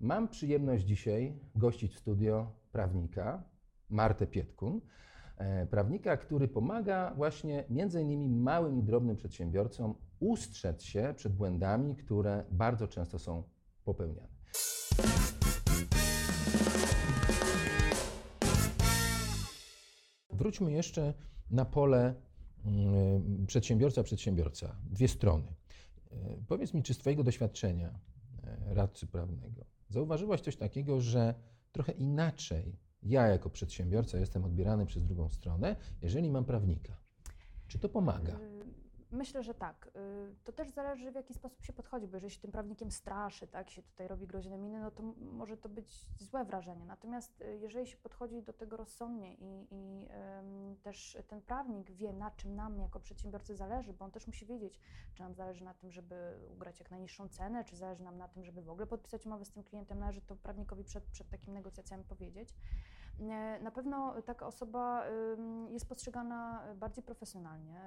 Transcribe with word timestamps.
Mam 0.00 0.28
przyjemność 0.28 0.84
dzisiaj 0.84 1.38
gościć 1.54 1.94
w 1.94 1.98
studio 1.98 2.52
prawnika 2.72 3.42
Martę 3.88 4.26
Pietkun. 4.26 4.80
e, 5.36 5.66
Prawnika, 5.66 6.16
który 6.16 6.48
pomaga 6.48 7.14
właśnie 7.14 7.64
między 7.70 8.02
innymi 8.02 8.28
małym 8.28 8.78
i 8.78 8.82
drobnym 8.82 9.16
przedsiębiorcom 9.16 9.94
ustrzec 10.20 10.82
się 10.82 11.14
przed 11.16 11.32
błędami, 11.32 11.96
które 11.96 12.44
bardzo 12.50 12.88
często 12.88 13.18
są 13.18 13.42
popełniane. 13.84 14.28
Wróćmy 20.30 20.72
jeszcze 20.72 21.14
na 21.50 21.64
pole 21.64 22.14
mm, 22.64 23.46
przedsiębiorca-przedsiębiorca. 23.46 24.68
Dwie 24.90 25.08
strony. 25.08 25.54
E, 26.12 26.16
Powiedz 26.48 26.74
mi, 26.74 26.82
czy 26.82 26.94
z 26.94 26.98
Twojego 26.98 27.24
doświadczenia 27.24 27.88
e, 28.44 28.74
radcy 28.74 29.06
prawnego 29.06 29.77
zauważyłaś 29.88 30.40
coś 30.40 30.56
takiego, 30.56 31.00
że 31.00 31.34
trochę 31.72 31.92
inaczej 31.92 32.78
ja 33.02 33.26
jako 33.26 33.50
przedsiębiorca 33.50 34.18
jestem 34.18 34.44
odbierany 34.44 34.86
przez 34.86 35.04
drugą 35.04 35.28
stronę, 35.28 35.76
jeżeli 36.02 36.30
mam 36.30 36.44
prawnika? 36.44 36.96
Czy 37.68 37.78
to 37.78 37.88
pomaga? 37.88 38.38
Myślę, 39.10 39.42
że 39.42 39.54
tak. 39.54 39.90
Y, 39.96 40.34
To 40.44 40.52
też 40.52 40.70
zależy, 40.70 41.12
w 41.12 41.14
jaki 41.14 41.34
sposób 41.34 41.64
się 41.64 41.72
podchodzi, 41.72 42.06
bo 42.06 42.16
jeżeli 42.16 42.30
się 42.30 42.40
tym 42.40 42.52
prawnikiem 42.52 42.90
straszy, 42.90 43.46
tak, 43.46 43.70
się 43.70 43.82
tutaj 43.82 44.08
robi 44.08 44.26
groźne 44.26 44.58
miny, 44.58 44.80
no 44.80 44.90
to 44.90 45.02
może 45.16 45.56
to 45.56 45.68
być 45.68 46.06
złe 46.16 46.44
wrażenie. 46.44 46.84
Natomiast 46.84 47.40
y, 47.40 47.58
jeżeli 47.58 47.86
się 47.86 47.96
podchodzi 47.96 48.42
do 48.42 48.52
tego 48.52 48.76
rozsądnie 48.76 49.34
i, 49.34 49.66
i 49.70 50.08
też 50.82 51.18
ten 51.28 51.42
prawnik 51.42 51.90
wie, 51.90 52.12
na 52.12 52.30
czym 52.30 52.54
nam 52.54 52.80
jako 52.80 53.00
przedsiębiorcy 53.00 53.56
zależy, 53.56 53.92
bo 53.92 54.04
on 54.04 54.10
też 54.10 54.26
musi 54.26 54.46
wiedzieć, 54.46 54.80
czy 55.14 55.22
nam 55.22 55.34
zależy 55.34 55.64
na 55.64 55.74
tym, 55.74 55.90
żeby 55.90 56.38
ugrać 56.52 56.80
jak 56.80 56.90
najniższą 56.90 57.28
cenę, 57.28 57.64
czy 57.64 57.76
zależy 57.76 58.04
nam 58.04 58.18
na 58.18 58.28
tym, 58.28 58.44
żeby 58.44 58.62
w 58.62 58.70
ogóle 58.70 58.86
podpisać 58.86 59.26
umowę 59.26 59.44
z 59.44 59.50
tym 59.50 59.64
klientem, 59.64 59.98
należy 59.98 60.20
to 60.20 60.36
prawnikowi 60.36 60.84
przed, 60.84 61.04
przed 61.04 61.28
takimi 61.28 61.54
negocjacjami 61.54 62.04
powiedzieć. 62.04 62.54
Nie, 63.18 63.58
Na 63.62 63.70
pewno 63.70 64.22
taka 64.22 64.46
osoba 64.46 65.04
jest 65.68 65.88
postrzegana 65.88 66.62
bardziej 66.76 67.04
profesjonalnie. 67.04 67.80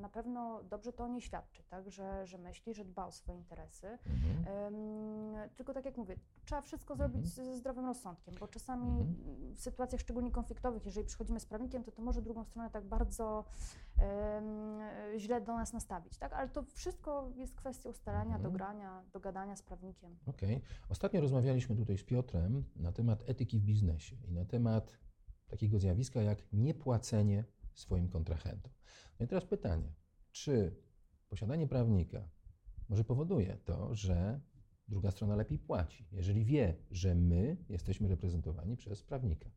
Na 0.00 0.08
pewno 0.08 0.62
dobrze 0.62 0.92
to 0.92 1.04
o 1.04 1.08
niej 1.08 1.20
świadczy, 1.20 1.62
tak? 1.62 1.90
że, 1.90 2.26
że 2.26 2.38
myśli, 2.38 2.74
że 2.74 2.84
dba 2.84 3.06
o 3.06 3.12
swoje 3.12 3.38
interesy. 3.38 3.98
Mhm. 4.06 5.50
Tylko 5.56 5.74
tak 5.74 5.84
jak 5.84 5.96
mówię, 5.96 6.16
trzeba 6.44 6.60
wszystko 6.60 6.96
zrobić 6.96 7.26
ze 7.26 7.56
zdrowym 7.56 7.86
rozsądkiem, 7.86 8.34
bo 8.40 8.48
czasami 8.48 8.90
Mhm. 9.00 9.54
w 9.54 9.60
sytuacjach 9.60 10.00
szczególnie 10.00 10.30
konfliktowych, 10.30 10.86
jeżeli 10.86 11.06
przychodzimy 11.06 11.40
z 11.40 11.46
prawnikiem, 11.46 11.84
to 11.84 11.92
to 11.92 12.02
może 12.02 12.22
drugą 12.22 12.44
stronę 12.44 12.70
tak 12.70 12.84
bardzo 12.84 13.44
źle 15.20 15.40
do 15.40 15.56
nas 15.56 15.72
nastawić. 15.72 16.18
Tak? 16.18 16.32
Ale 16.32 16.48
to 16.48 16.62
wszystko 16.62 17.30
jest 17.36 17.54
kwestia 17.54 17.90
ustalenia, 17.90 18.34
Mhm. 18.34 18.42
dogrania, 18.42 19.04
dogadania 19.12 19.56
z 19.56 19.62
prawnikiem. 19.62 20.16
Okej. 20.26 20.60
Ostatnio 20.88 21.20
rozmawialiśmy 21.20 21.76
tutaj 21.76 21.98
z 21.98 22.04
Piotrem 22.04 22.64
na 22.76 22.92
temat 22.92 23.22
etyki 23.26 23.60
w 23.60 23.62
biznesie 23.62 24.16
i 24.28 24.32
na 24.32 24.44
temat 24.44 24.98
takiego 25.48 25.78
zjawiska 25.78 26.22
jak 26.22 26.52
niepłacenie 26.52 27.44
swoim 27.74 28.08
kontrahentom. 28.08 28.72
No 29.20 29.24
i 29.24 29.28
teraz 29.28 29.44
pytanie, 29.44 29.92
czy 30.32 30.76
posiadanie 31.28 31.66
prawnika 31.66 32.28
może 32.88 33.04
powoduje 33.04 33.56
to, 33.64 33.94
że 33.94 34.40
druga 34.88 35.10
strona 35.10 35.36
lepiej 35.36 35.58
płaci, 35.58 36.08
jeżeli 36.12 36.44
wie, 36.44 36.74
że 36.90 37.14
my 37.14 37.56
jesteśmy 37.68 38.08
reprezentowani 38.08 38.76
przez 38.76 39.02
prawnika? 39.02 39.50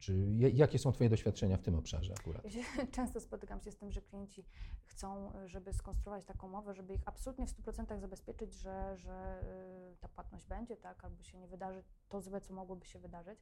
Czy 0.00 0.26
jakie 0.52 0.78
są 0.78 0.92
Twoje 0.92 1.10
doświadczenia 1.10 1.56
w 1.56 1.62
tym 1.62 1.74
obszarze 1.74 2.14
akurat? 2.20 2.42
Często 2.96 3.20
spotykam 3.20 3.60
się 3.60 3.70
z 3.70 3.76
tym, 3.76 3.90
że 3.90 4.02
klienci 4.02 4.44
chcą, 4.84 5.32
żeby 5.46 5.72
skonstruować 5.72 6.24
taką 6.24 6.46
umowę, 6.46 6.74
żeby 6.74 6.94
ich 6.94 7.02
absolutnie 7.06 7.46
w 7.46 7.50
100% 7.50 7.98
zabezpieczyć, 7.98 8.54
że, 8.54 8.96
że 8.96 9.40
y, 9.92 9.96
ta 10.00 10.08
płatność 10.08 10.46
będzie, 10.46 10.76
tak, 10.76 11.04
albo 11.04 11.22
się 11.22 11.38
nie 11.38 11.48
wydarzy 11.48 11.82
to 12.08 12.20
złe, 12.20 12.40
co 12.40 12.54
mogłoby 12.54 12.86
się 12.86 12.98
wydarzyć. 12.98 13.38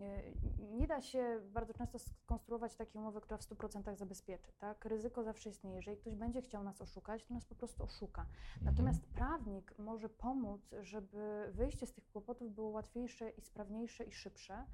Y, 0.00 0.34
Nie 0.72 0.86
da 0.86 1.00
się 1.00 1.40
bardzo 1.52 1.74
często 1.74 1.98
skonstruować 1.98 2.74
takiej 2.76 3.00
umowy, 3.00 3.20
która 3.20 3.36
w 3.38 3.42
100% 3.42 3.96
zabezpieczy. 3.96 4.52
Tak? 4.58 4.84
Ryzyko 4.84 5.22
zawsze 5.24 5.50
istnieje. 5.50 5.76
Jeżeli 5.76 5.96
ktoś 5.96 6.14
będzie 6.14 6.42
chciał 6.42 6.64
nas 6.64 6.80
oszukać, 6.82 7.24
to 7.24 7.34
nas 7.34 7.44
po 7.44 7.54
prostu 7.54 7.82
oszuka. 7.84 8.26
Natomiast 8.62 9.06
prawnik 9.06 9.78
może 9.78 10.08
pomóc, 10.08 10.60
żeby 10.82 11.48
wyjście 11.52 11.86
z 11.86 11.92
tych 11.92 12.06
kłopotów 12.08 12.54
było 12.54 12.68
łatwiejsze 12.68 13.30
i 13.30 13.40
sprawniejsze 13.40 14.04
i 14.04 14.12
szybsze. 14.12 14.64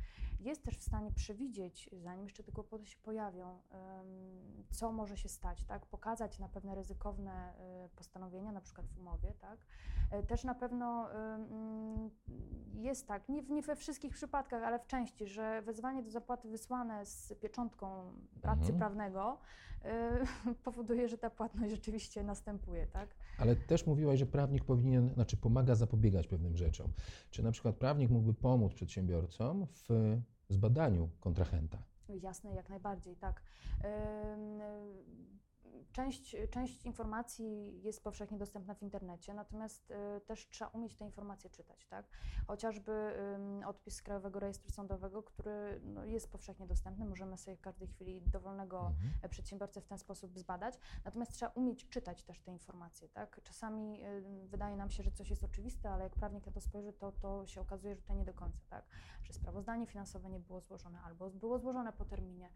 Jest 0.40 0.62
też 0.62 0.78
w 0.78 0.82
stanie 0.82 1.12
przewidzieć, 1.12 1.90
zanim 1.92 2.24
jeszcze 2.24 2.42
te 2.42 2.52
kłopoty 2.52 2.86
się 2.86 2.98
pojawią, 2.98 3.58
co 4.70 4.92
może 4.92 5.16
się 5.16 5.28
stać, 5.28 5.64
tak? 5.64 5.86
Pokazać 5.86 6.38
na 6.38 6.48
pewne 6.48 6.74
ryzykowne 6.74 7.54
y, 7.84 7.88
postanowienia, 7.96 8.52
na 8.52 8.60
przykład 8.60 8.86
w 8.86 8.98
umowie, 8.98 9.32
tak? 9.40 9.58
E, 10.10 10.22
Też 10.22 10.44
na 10.44 10.54
pewno 10.54 11.08
jest 12.74 13.06
tak, 13.06 13.28
nie, 13.28 13.42
w- 13.42 13.50
nie 13.50 13.62
we 13.62 13.76
wszystkich 13.76 14.12
przypadkach, 14.12 14.62
ale 14.62 14.78
w 14.78 14.86
części, 14.90 15.26
że 15.26 15.62
wezwanie 15.62 16.02
do 16.02 16.10
zapłaty 16.10 16.48
wysłane 16.48 17.06
z 17.06 17.32
pieczątką 17.40 18.12
radcy 18.42 18.72
Mhm. 18.72 18.78
prawnego 18.78 19.38
y, 19.84 20.54
powoduje, 20.64 21.08
że 21.08 21.18
ta 21.18 21.30
płatność 21.30 21.70
rzeczywiście 21.70 22.22
następuje, 22.22 22.86
tak? 22.86 23.14
Ale 23.38 23.56
też 23.56 23.86
mówiłaś, 23.86 24.18
że 24.18 24.26
prawnik 24.26 24.64
powinien, 24.64 25.08
znaczy 25.14 25.36
pomaga 25.36 25.74
zapobiegać 25.74 26.26
pewnym 26.26 26.56
rzeczom. 26.56 26.92
Czy 27.30 27.42
na 27.42 27.52
przykład 27.52 27.76
prawnik 27.76 28.10
mógłby 28.10 28.34
pomóc 28.34 28.74
przedsiębiorcom 28.74 29.66
w 29.88 30.16
zbadaniu 30.48 31.08
kontrahenta? 31.20 31.78
Jasne, 32.08 32.54
jak 32.54 32.68
najbardziej, 32.68 33.16
tak. 33.16 33.42
Część, 35.92 36.36
część 36.50 36.84
informacji 36.84 37.80
jest 37.82 38.04
powszechnie 38.04 38.38
dostępna 38.38 38.74
w 38.74 38.82
internecie, 38.82 39.34
natomiast 39.34 39.90
y, 39.90 40.20
też 40.20 40.48
trzeba 40.48 40.70
umieć 40.70 40.96
te 40.96 41.04
informacje 41.04 41.50
czytać, 41.50 41.86
tak? 41.86 42.06
Chociażby 42.46 42.92
odpis 43.66 43.94
z 43.94 44.02
Krajowego 44.02 44.40
Rejestru 44.40 44.70
Sądowego, 44.70 45.22
który 45.22 45.80
no, 45.84 46.04
jest 46.04 46.32
powszechnie 46.32 46.66
dostępny, 46.66 47.04
możemy 47.04 47.36
sobie 47.38 47.56
w 47.56 47.60
każdej 47.60 47.88
chwili 47.88 48.22
dowolnego 48.22 48.80
Mhm. 48.90 49.10
e, 49.22 49.28
przedsiębiorcę 49.28 49.80
w 49.80 49.86
ten 49.86 49.98
sposób 49.98 50.38
zbadać. 50.38 50.74
Natomiast 51.04 51.32
trzeba 51.32 51.52
umieć 51.52 51.88
czytać 51.88 52.24
też 52.24 52.40
te 52.40 52.52
informacje. 52.52 53.08
Tak? 53.08 53.40
Czasami 53.42 54.04
y, 54.04 54.46
wydaje 54.46 54.76
nam 54.76 54.90
się, 54.90 55.02
że 55.02 55.10
coś 55.10 55.30
jest 55.30 55.44
oczywiste, 55.44 55.90
ale 55.90 56.04
jak 56.04 56.12
prawnik 56.14 56.46
na 56.46 56.52
to 56.52 56.60
spojrzy, 56.60 56.92
to, 56.92 57.12
to 57.12 57.46
się 57.46 57.60
okazuje, 57.60 57.94
że 57.94 58.02
to 58.02 58.14
nie 58.14 58.24
do 58.24 58.34
końca. 58.34 58.60
Tak? 58.70 58.84
Że 59.22 59.32
sprawozdanie 59.32 59.86
finansowe 59.86 60.30
nie 60.30 60.40
było 60.40 60.60
złożone 60.60 61.00
albo 61.00 61.30
było 61.30 61.58
złożone 61.58 61.92
po 61.92 62.04
terminie. 62.04 62.50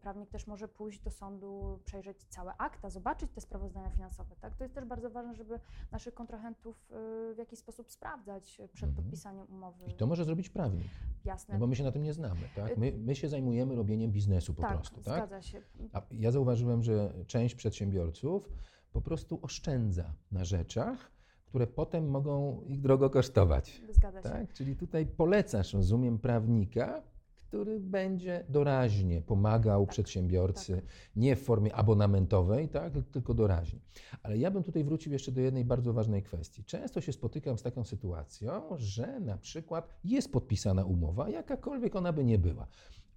Prawnik 0.00 0.30
też 0.30 0.46
może 0.46 0.68
pójść 0.68 1.00
do 1.00 1.10
sądu, 1.10 1.80
przejrzeć 1.84 2.17
całe 2.24 2.56
akta, 2.56 2.90
zobaczyć 2.90 3.30
te 3.32 3.40
sprawozdania 3.40 3.90
finansowe. 3.90 4.36
Tak? 4.40 4.56
To 4.56 4.64
jest 4.64 4.74
też 4.74 4.84
bardzo 4.84 5.10
ważne, 5.10 5.34
żeby 5.34 5.60
naszych 5.92 6.14
kontrahentów 6.14 6.90
y, 7.30 7.34
w 7.34 7.38
jakiś 7.38 7.58
sposób 7.58 7.90
sprawdzać 7.90 8.60
przed 8.72 8.88
Mhm. 8.88 8.94
podpisaniem 8.94 9.46
umowy. 9.50 9.84
I 9.86 9.94
to 9.94 10.06
może 10.06 10.24
zrobić 10.24 10.48
prawnik, 10.48 10.88
Jasne. 11.24 11.54
no 11.54 11.60
bo 11.60 11.66
my 11.66 11.76
się 11.76 11.84
na 11.84 11.92
tym 11.92 12.02
nie 12.02 12.12
znamy, 12.12 12.40
tak? 12.56 12.76
My, 12.76 12.92
my 12.92 13.14
się 13.16 13.28
zajmujemy 13.28 13.74
robieniem 13.76 14.12
biznesu 14.12 14.54
po 14.54 14.62
tak, 14.62 14.72
prostu, 14.72 15.02
tak? 15.02 15.14
zgadza 15.14 15.42
się. 15.42 15.62
A 15.92 16.02
ja 16.10 16.30
zauważyłem, 16.30 16.82
że 16.82 17.12
część 17.26 17.54
przedsiębiorców 17.54 18.48
po 18.92 19.00
prostu 19.00 19.38
oszczędza 19.42 20.14
na 20.32 20.44
rzeczach, 20.44 21.10
które 21.46 21.66
potem 21.66 22.10
mogą 22.10 22.62
ich 22.62 22.80
drogo 22.80 23.10
kosztować. 23.10 23.82
Zgadza 23.90 24.22
się. 24.22 24.28
Tak? 24.28 24.52
Czyli 24.52 24.76
tutaj 24.76 25.06
polecasz, 25.06 25.74
rozumiem, 25.74 26.18
prawnika, 26.18 27.02
który 27.48 27.80
będzie 27.80 28.44
doraźnie 28.48 29.20
pomagał 29.20 29.86
Tak, 29.86 29.92
przedsiębiorcy, 29.92 30.74
tak. 30.76 30.84
nie 31.16 31.36
w 31.36 31.42
formie 31.42 31.74
abonamentowej, 31.74 32.68
tak? 32.68 32.92
tylko 33.12 33.34
doraźnie. 33.34 33.80
Ale 34.22 34.38
ja 34.38 34.50
bym 34.50 34.62
tutaj 34.62 34.84
wrócił 34.84 35.12
jeszcze 35.12 35.32
do 35.32 35.40
jednej 35.40 35.64
bardzo 35.64 35.92
ważnej 35.92 36.22
kwestii. 36.22 36.64
Często 36.64 37.00
się 37.00 37.12
spotykam 37.12 37.58
z 37.58 37.62
taką 37.62 37.84
sytuacją, 37.84 38.62
że 38.76 39.20
na 39.20 39.38
przykład 39.38 39.88
jest 40.04 40.32
podpisana 40.32 40.84
umowa, 40.84 41.28
jakakolwiek 41.28 41.96
ona 41.96 42.12
by 42.12 42.24
nie 42.24 42.38
była. 42.38 42.66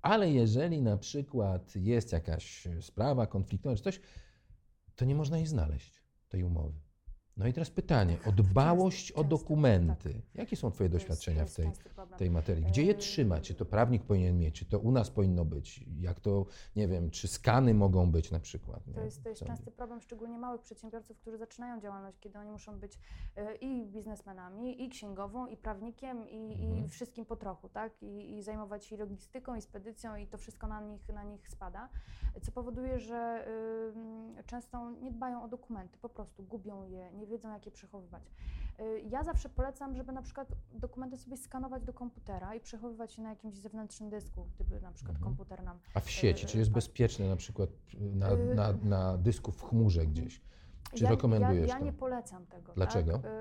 Ale 0.02 0.32
jeżeli 0.32 0.82
na 0.82 0.98
przykład 0.98 1.76
jest 1.76 2.12
jakaś 2.12 2.68
sprawa 2.82 3.28
konfliktowa 3.28 3.76
czy 3.76 3.84
coś, 3.84 4.00
to 4.96 5.06
nie 5.06 5.16
można 5.16 5.38
jej 5.38 5.48
znaleźć, 5.48 6.04
tej 6.30 6.44
umowy. 6.44 6.91
No 7.38 7.48
i 7.48 7.54
teraz 7.54 7.70
pytanie 7.70 8.18
o 8.26 8.32
dbałość 8.32 9.12
o 9.12 9.24
dokumenty. 9.24 10.22
Jakie 10.36 10.56
są 10.56 10.72
Twoje 10.72 10.90
To 10.90 10.94
doświadczenia 10.94 11.46
to 11.46 11.52
w 11.52 11.56
tej, 11.56 11.72
tej 12.18 12.30
materii? 12.30 12.66
Gdzie 12.66 12.84
je 12.84 12.94
trzymać? 12.96 13.48
Czy 13.48 13.56
to 13.56 13.66
prawnik 13.66 14.04
powinien 14.04 14.38
mieć? 14.40 14.56
Czy 14.60 14.66
to 14.66 14.80
u 14.80 14.92
nas 14.92 15.10
powinno 15.10 15.46
być? 15.46 15.86
Jak 16.00 16.20
to, 16.20 16.46
nie 16.76 16.88
wiem, 16.88 17.10
czy 17.10 17.28
skany 17.28 17.74
mogą 17.74 18.12
być 18.12 18.32
na 18.32 18.40
przykład? 18.40 18.84
To 18.86 19.00
nie? 19.00 19.06
jest, 19.06 19.24
to 19.24 19.30
jest 19.30 19.44
częsty 19.46 19.72
problem, 19.72 20.02
szczególnie 20.02 20.38
małych 20.38 20.62
przedsiębiorców, 20.62 21.18
którzy 21.18 21.38
zaczynają 21.38 21.80
działalność, 21.82 22.20
kiedy 22.20 22.40
oni 22.40 22.52
muszą 22.52 22.80
być 22.80 23.00
e, 23.36 23.56
i 23.56 23.86
biznesmenami, 23.86 24.84
i 24.84 24.90
księgową, 24.90 25.48
i 25.48 25.58
prawnikiem, 25.58 26.30
i, 26.30 26.54
Mhm. 26.54 26.86
i 26.86 26.88
wszystkim 26.90 27.26
po 27.26 27.36
trochu, 27.36 27.70
tak? 27.70 28.04
I, 28.04 28.38
I 28.38 28.44
zajmować 28.44 28.86
się 28.86 28.98
logistyką, 28.98 29.56
i 29.56 29.62
spedycją, 29.62 30.16
i 30.16 30.28
to 30.28 30.38
wszystko 30.38 30.68
na 30.68 30.82
nich, 30.82 31.10
na 31.10 31.24
nich 31.24 31.50
spada, 31.50 31.90
co 32.42 32.52
powoduje, 32.52 33.00
że 33.00 33.46
często 34.52 34.92
nie 34.92 35.12
dbają 35.12 35.44
o 35.44 35.48
dokumenty, 35.48 35.98
po 36.02 36.10
prostu 36.10 36.44
gubią 36.44 36.84
je, 36.84 37.12
nie 37.14 37.28
wiedzą, 37.28 37.54
jak 37.54 37.66
je 37.66 37.72
przechowywać. 37.72 38.24
Y, 38.80 39.02
Ja 39.10 39.24
zawsze 39.24 39.50
polecam, 39.50 39.96
żeby 39.96 40.12
na 40.12 40.22
przykład 40.22 40.48
dokumenty 40.74 41.18
sobie 41.18 41.38
skanować 41.38 41.84
do 41.84 41.94
komputera 41.94 42.56
i 42.56 42.60
przechowywać 42.60 43.18
je 43.18 43.24
na 43.24 43.30
jakimś 43.30 43.58
zewnętrznym 43.58 44.10
dysku, 44.10 44.48
gdyby 44.56 44.82
na 44.82 44.92
przykład 44.92 45.16
Mhm. 45.18 45.24
komputer 45.36 45.64
nam 45.64 45.80
A 45.94 46.00
w 46.00 46.10
sieci, 46.10 46.46
czy 46.46 46.58
jest 46.58 46.70
tak. 46.70 46.76
bezpieczne 46.76 47.30
na 47.30 47.36
przykład 47.36 47.70
na, 48.00 48.32
Y- 48.32 48.56
na, 48.56 48.74
na 48.84 49.18
dysku 49.18 49.52
w 49.52 49.62
chmurze 49.64 50.06
gdzieś? 50.08 50.42
Czy 50.94 51.04
ja, 51.04 51.10
rekomendujesz 51.10 51.70
ja, 51.70 51.78
ja 51.78 51.86
nie 51.86 51.94
polecam 51.94 52.46
tego. 52.46 52.74
Dlaczego? 52.74 53.12
Tak? 53.20 53.32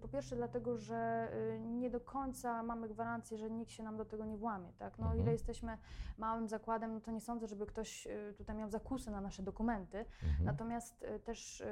Po 0.00 0.08
pierwsze 0.08 0.36
dlatego, 0.36 0.78
że 0.78 1.28
y, 1.56 1.60
nie 1.60 1.90
do 1.90 2.00
końca 2.00 2.62
mamy 2.62 2.88
gwarancję, 2.88 3.38
że 3.38 3.50
nikt 3.50 3.70
się 3.72 3.82
nam 3.82 3.96
do 3.96 4.04
tego 4.04 4.24
nie 4.24 4.36
włamie. 4.36 4.72
Tak? 4.78 4.98
No, 4.98 5.04
o 5.04 5.08
Mhm. 5.08 5.22
ile 5.22 5.32
jesteśmy 5.32 5.78
małym 6.18 6.48
zakładem, 6.48 6.94
no 6.94 7.00
to 7.00 7.10
nie 7.10 7.20
sądzę, 7.20 7.46
żeby 7.46 7.66
ktoś 7.66 8.06
y, 8.06 8.34
tutaj 8.38 8.56
miał 8.56 8.68
zakusy 8.70 9.10
na 9.10 9.20
nasze 9.20 9.42
dokumenty. 9.42 9.98
Mhm. 9.98 10.44
Natomiast 10.44 11.04
też 11.24 11.62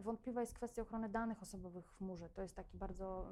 wątpliwa 0.00 0.40
jest 0.40 0.54
kwestia 0.54 0.82
ochrony 0.82 1.08
danych 1.08 1.42
osobowych 1.42 1.86
w 1.86 1.98
chmurze. 1.98 2.28
To 2.28 2.42
jest 2.42 2.56
taki 2.56 2.78
bardzo 2.78 3.26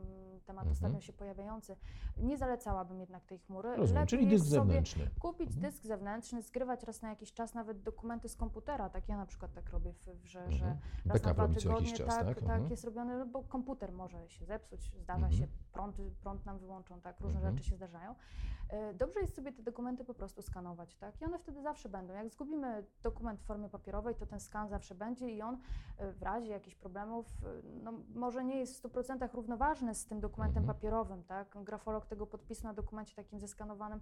temat 0.47 0.63
Mhm. 0.63 0.73
ostatnio 0.73 1.01
się 1.01 1.13
pojawiający. 1.13 1.77
Nie 2.17 2.39
zalecałabym 2.39 3.01
jednak 3.01 3.25
tej 3.25 3.39
chmury. 3.39 3.69
Rozumiem, 3.77 4.03
Lepiej 4.03 4.07
czyli 4.19 4.27
dysk 4.31 4.45
sobie 4.45 4.57
zewnętrzny. 4.57 5.11
Kupić 5.21 5.49
Mhm. 5.49 5.63
dysk 5.63 5.85
zewnętrzny, 5.85 6.43
zgrywać 6.43 6.83
raz 6.83 7.03
na 7.03 7.09
jakiś 7.09 7.33
czas 7.33 7.55
nawet 7.55 7.83
dokumenty 7.83 8.29
z 8.29 8.37
komputera. 8.37 8.89
Tak 8.91 9.09
ja 9.09 9.17
na 9.17 9.27
przykład 9.27 9.53
tak 9.53 9.71
robię, 9.71 9.93
w, 9.93 10.27
że, 10.27 10.53
że 10.53 10.65
Mhm. 10.67 10.79
raz 11.07 11.23
na 11.27 11.35
dwa 11.35 11.49
tygodnie 11.49 11.71
jakiś 11.91 11.93
czas, 11.93 12.09
tak, 12.09 12.27
tak? 12.27 12.35
tak, 12.35 12.43
Mhm. 12.43 12.71
jest 12.71 12.85
robione, 12.85 13.19
no 13.19 13.27
bo 13.27 13.43
komputer 13.43 13.93
może 13.93 14.29
się 14.29 14.45
zepsuć, 14.45 14.93
zdarza 15.03 15.27
Mhm. 15.27 15.33
się, 15.33 15.47
prąd, 15.73 15.97
prąd 16.23 16.47
nam 16.47 16.59
wyłączą, 16.59 17.01
tak, 17.01 17.21
różne 17.21 17.39
Mhm. 17.39 17.57
rzeczy 17.57 17.71
się 17.71 17.77
zdarzają. 17.77 18.15
E, 18.69 18.95
Dobrze 18.95 19.21
jest 19.21 19.35
sobie 19.37 19.53
te 19.53 19.63
dokumenty 19.63 20.05
po 20.05 20.15
prostu 20.15 20.43
skanować, 20.43 20.97
tak, 20.97 21.21
i 21.21 21.25
one 21.25 21.39
wtedy 21.39 21.63
zawsze 21.63 21.89
będą. 21.89 22.15
Jak 22.15 22.29
zgubimy 22.31 22.85
dokument 23.03 23.41
w 23.41 23.45
formie 23.45 23.69
papierowej, 23.69 24.15
to 24.15 24.27
ten 24.27 24.41
skan 24.41 24.69
zawsze 24.69 24.95
będzie 24.95 25.31
i 25.31 25.43
on 25.43 25.59
e, 25.99 26.13
w 26.13 26.23
razie 26.23 26.51
jakichś 26.53 26.77
problemów, 26.77 27.27
e, 27.45 27.63
no 27.83 27.93
może 28.15 28.45
nie 28.45 28.57
jest 28.57 28.75
w 28.75 28.77
100% 28.77 29.35
równoważny 29.35 29.95
z 29.95 30.07
tym 30.07 30.21
dokumentem 30.21 30.63
Mhm. 30.63 30.77
papierowym, 30.77 31.25
tak, 31.25 31.65
grafolog 31.65 32.07
tego 32.07 32.27
podpisu 32.27 32.65
na 32.67 32.75
dokumencie 32.75 33.15
takim 33.15 33.41
zeskanowanym 33.41 34.01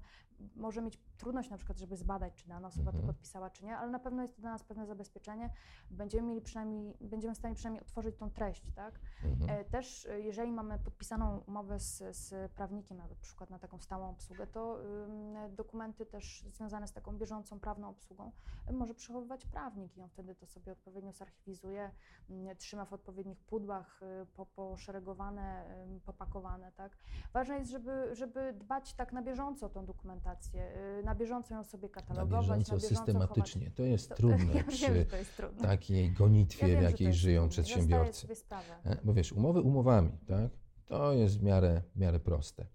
może 0.57 0.83
mieć 0.83 0.99
trudność 1.17 1.51
na 1.51 1.57
przykład, 1.57 1.79
żeby 1.79 1.97
zbadać, 1.97 2.35
czy 2.35 2.49
dana 2.49 2.69
osoba 2.69 2.91
Mhm. 2.91 3.03
to 3.03 3.13
podpisała, 3.13 3.51
czy 3.51 3.65
nie, 3.65 3.77
ale 3.77 3.91
na 3.91 3.99
pewno 3.99 4.23
jest 4.23 4.35
to 4.37 4.41
dla 4.41 4.51
nas 4.51 4.65
pewne 4.65 4.87
zabezpieczenie. 4.87 5.51
Będziemy 5.91 6.29
mieli 6.29 6.41
przynajmniej, 6.41 6.97
będziemy 7.15 7.35
w 7.35 7.39
stanie 7.39 7.55
przynajmniej 7.55 7.83
otworzyć 7.83 8.17
tą 8.17 8.31
treść, 8.31 8.63
tak? 8.75 9.01
Mhm. 9.25 9.51
E, 9.51 9.65
Też 9.65 10.07
e, 10.07 10.21
jeżeli 10.21 10.53
mamy 10.53 10.79
podpisaną 10.79 11.43
umowę 11.47 11.81
z, 11.81 12.17
z 12.17 12.53
prawnikiem, 12.53 12.97
na 12.97 13.09
przykład 13.21 13.51
na 13.51 13.59
taką 13.59 13.79
stałą 13.79 14.11
obsługę, 14.11 14.47
to 14.47 14.79
dokumenty 15.51 16.07
też 16.07 16.45
związane 16.53 16.89
z 16.89 16.93
taką 16.93 17.19
bieżącą 17.19 17.61
prawną 17.61 17.89
obsługą 17.89 18.33
y, 18.71 18.73
może 18.73 18.95
przechowywać 18.95 19.47
prawnik 19.47 19.97
i 19.97 20.03
on 20.03 20.09
wtedy 20.09 20.35
to 20.35 20.47
sobie 20.47 20.73
odpowiednio 20.73 21.13
zarchiwizuje, 21.13 21.91
trzyma 22.59 22.85
w 22.85 22.93
odpowiednich 22.93 23.41
pudłach, 23.41 24.01
po, 24.37 24.47
poszeregowane, 24.47 25.65
popakowane, 26.05 26.73
tak? 26.73 26.97
Ważne 27.33 27.59
jest, 27.59 27.71
żeby, 27.71 28.15
żeby 28.15 28.53
dbać 28.53 28.95
tak 28.95 29.13
na 29.13 29.23
bieżąco 29.23 29.67
o 29.67 29.69
tą 29.69 29.87
dokumentację, 29.87 30.73
na 31.05 31.15
bieżąco 31.15 31.55
ją 31.55 31.65
sobie 31.65 31.89
Na 31.89 31.95
katalogować, 31.95 32.41
bieżąco, 32.41 32.73
na 32.73 32.81
bieżąco 32.81 32.97
systematycznie. 32.97 33.71
To 33.71 33.83
jest 33.83 34.15
trudne 34.17 34.47
ja 34.55 34.63
wiem, 34.63 34.65
przy 34.65 35.05
to 35.05 35.17
jest 35.17 35.37
trudne. 35.37 35.69
takiej 35.69 36.13
gonitwie, 36.13 36.69
ja 36.69 36.73
wiem, 36.73 36.81
w 36.81 36.91
jakiej 36.91 37.04
żyją 37.13 37.49
przedsiębiorcy. 37.49 38.27
E, 38.85 38.97
Bo 39.05 39.15
wiesz, 39.15 39.33
umowy 39.33 39.61
umowami, 39.61 40.13
tak? 40.27 40.51
To 40.87 41.13
jest 41.13 41.39
w 41.39 41.43
miarę, 41.43 41.83
w 41.97 41.99
miarę 41.99 42.21
proste. 42.21 42.67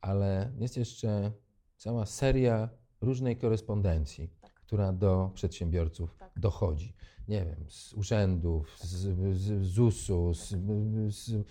Ale 0.00 0.52
jest 0.58 0.76
jeszcze 0.76 1.32
cała 1.76 2.06
seria 2.06 2.68
różnej 3.00 3.36
korespondencji, 3.36 4.30
Tak. 4.40 4.52
która 4.54 4.92
do 4.92 5.30
przedsiębiorców 5.34 6.16
Tak. 6.18 6.32
dochodzi. 6.40 6.94
Nie 7.28 7.44
wiem, 7.44 7.64
z 7.68 7.94
urzędów, 7.94 8.78
z, 8.80 8.90
z 9.36 9.62
ZUS-u, 9.66 10.34
z, 10.34 10.48
z, 11.08 11.46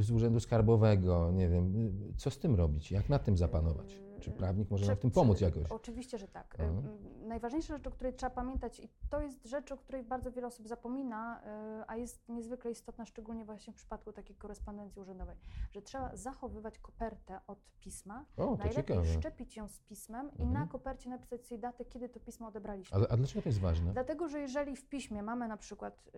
z 0.00 0.10
Urzędu 0.10 0.40
Skarbowego, 0.40 1.30
nie 1.32 1.48
wiem. 1.48 1.92
Co 2.16 2.30
z 2.30 2.38
tym 2.38 2.54
robić? 2.54 2.90
Jak 2.92 3.08
na 3.08 3.18
tym 3.18 3.36
zapanować? 3.36 4.00
Czy 4.20 4.30
prawnik 4.30 4.70
może 4.70 4.86
nam 4.86 4.96
w 4.96 4.98
tym 4.98 5.10
pomóc 5.10 5.40
jakoś? 5.40 5.64
Oczywiście, 5.70 6.18
że 6.18 6.28
tak. 6.28 6.56
Mhm. 6.60 6.98
Najważniejsza 7.28 7.76
rzecz, 7.76 7.86
o 7.86 7.90
której 7.90 8.14
trzeba 8.14 8.30
pamiętać, 8.30 8.80
i 8.80 8.88
to 9.10 9.20
jest 9.20 9.46
rzecz, 9.46 9.72
o 9.72 9.76
której 9.76 10.04
bardzo 10.04 10.32
wiele 10.32 10.46
osób 10.46 10.68
zapomina, 10.68 11.40
y, 11.80 11.84
a 11.86 11.96
jest 11.96 12.28
niezwykle 12.28 12.70
istotna, 12.70 13.06
szczególnie 13.06 13.44
właśnie 13.44 13.72
w 13.72 13.76
przypadku 13.76 14.12
takiej 14.12 14.36
korespondencji 14.36 15.00
urzędowej, 15.00 15.36
że 15.70 15.82
trzeba 15.82 16.16
zachowywać 16.16 16.78
kopertę 16.78 17.40
od 17.46 17.58
pisma. 17.80 18.24
O, 18.36 18.44
Najlepiej 18.56 18.74
ciekawe. 18.96 19.04
szczepić 19.06 19.56
ją 19.56 19.68
z 19.68 19.80
pismem 19.80 20.26
i 20.38 20.42
Mhm. 20.42 20.52
na 20.52 20.66
kopercie 20.66 21.10
napisać 21.10 21.46
sobie 21.46 21.58
datę, 21.60 21.84
kiedy 21.84 22.08
to 22.08 22.20
pismo 22.20 22.46
odebraliśmy. 22.48 22.96
Ale, 22.96 23.08
a 23.08 23.16
dlaczego 23.16 23.42
to 23.42 23.48
jest 23.48 23.60
ważne? 23.60 23.92
Dlatego, 23.92 24.28
że 24.28 24.40
jeżeli 24.40 24.76
w 24.76 24.88
piśmie 24.88 25.22
mamy 25.22 25.48
na 25.48 25.56
przykład 25.56 26.10